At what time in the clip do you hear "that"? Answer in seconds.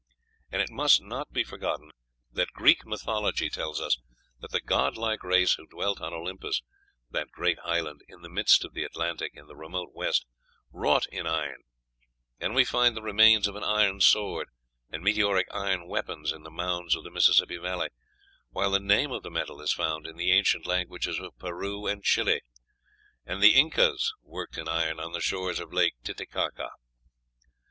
2.31-2.53, 4.39-4.49, 7.11-7.29